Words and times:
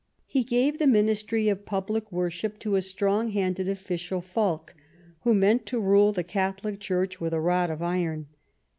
He 0.25 0.43
gave 0.43 0.79
the 0.79 0.87
Ministry 0.87 1.47
of 1.47 1.63
Public 1.63 2.11
Worship 2.11 2.57
to 2.57 2.75
a 2.75 2.81
strong 2.81 3.29
handed 3.29 3.69
official, 3.69 4.19
Fa 4.19 4.55
Ik, 4.59 4.73
who 5.19 5.35
meant 5.35 5.67
to 5.67 5.79
rule 5.79 6.11
the 6.11 6.23
Catholic 6.23 6.79
Church 6.79 7.21
with 7.21 7.33
a 7.33 7.39
rod 7.39 7.69
of 7.69 7.83
iron. 7.83 8.25